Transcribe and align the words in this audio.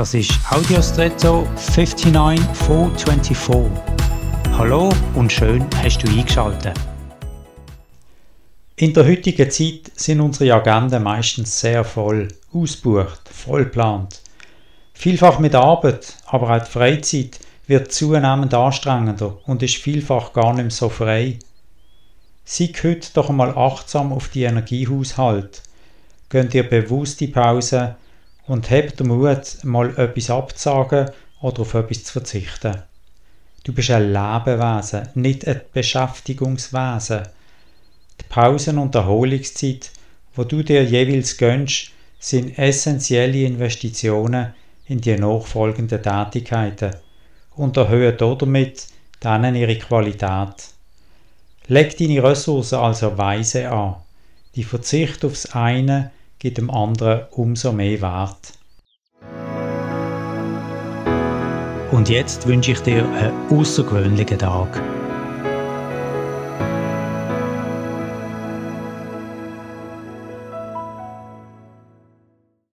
Das 0.00 0.14
ist 0.14 0.32
Audiostretto 0.50 1.46
59424. 1.56 3.70
Hallo 4.56 4.88
und 5.14 5.30
schön 5.30 5.66
hast 5.76 5.98
du 5.98 6.08
eingeschaltet. 6.08 6.72
In 8.76 8.94
der 8.94 9.06
heutigen 9.06 9.50
Zeit 9.50 9.92
sind 9.94 10.22
unsere 10.22 10.54
Agenden 10.54 11.02
meistens 11.02 11.60
sehr 11.60 11.84
voll, 11.84 12.28
ausbucht, 12.50 13.28
vollplant. 13.28 14.22
Vielfach 14.94 15.38
mit 15.38 15.54
Arbeit, 15.54 16.16
aber 16.24 16.56
auch 16.56 16.64
die 16.64 16.70
Freizeit 16.70 17.38
wird 17.66 17.92
zunehmend 17.92 18.54
anstrengender 18.54 19.36
und 19.44 19.62
ist 19.62 19.76
vielfach 19.76 20.32
gar 20.32 20.54
nicht 20.54 20.62
mehr 20.62 20.70
so 20.70 20.88
frei. 20.88 21.38
Sei 22.46 22.72
heute 22.82 23.10
doch 23.12 23.28
einmal 23.28 23.54
achtsam 23.54 24.14
auf 24.14 24.28
die 24.28 24.44
Energiehaushalt. 24.44 25.60
Gönn 26.30 26.48
dir 26.48 26.66
bewusste 26.66 27.28
Pause 27.28 27.96
und 28.50 28.68
habt 28.68 28.98
den 28.98 29.06
Mut, 29.06 29.58
mal 29.62 29.96
etwas 29.96 30.28
abzusagen 30.28 31.08
oder 31.40 31.60
auf 31.60 31.74
etwas 31.74 32.02
zu 32.02 32.14
verzichten. 32.14 32.82
Du 33.62 33.72
bist 33.72 33.92
ein 33.92 34.08
Lebewesen, 34.08 35.08
nicht 35.14 35.46
ein 35.46 35.60
Beschäftigungswesen. 35.72 37.28
Die 38.20 38.24
Pausen- 38.28 38.78
und 38.78 38.96
Erholungszeit, 38.96 39.92
wo 40.34 40.42
du 40.42 40.64
dir 40.64 40.82
jeweils 40.82 41.36
gönnst, 41.36 41.92
sind 42.18 42.58
essentielle 42.58 43.44
Investitionen 43.44 44.52
in 44.86 45.00
die 45.00 45.14
nachfolgenden 45.14 46.02
Tätigkeiten 46.02 46.96
und 47.54 47.76
erhöhen 47.76 48.16
damit 48.18 48.88
dann 49.20 49.54
ihre 49.54 49.78
Qualität. 49.78 50.74
Leg 51.68 51.96
deine 51.96 52.20
Ressourcen 52.20 52.80
also 52.80 53.16
weise 53.16 53.70
an. 53.70 53.94
Die 54.56 54.64
Verzicht 54.64 55.24
aufs 55.24 55.46
eine 55.54 56.10
gibt 56.40 56.56
dem 56.58 56.70
anderen 56.70 57.26
umso 57.32 57.70
mehr 57.70 58.00
Wert. 58.00 58.54
Und 61.92 62.08
jetzt 62.08 62.46
wünsche 62.46 62.72
ich 62.72 62.80
dir 62.80 63.04
einen 63.04 63.32
außergewöhnlichen 63.50 64.38
Tag. 64.38 64.89